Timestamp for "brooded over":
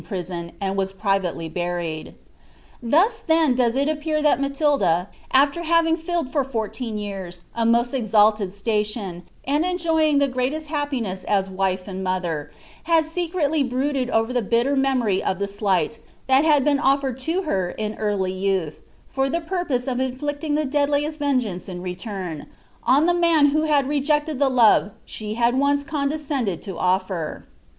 13.61-14.33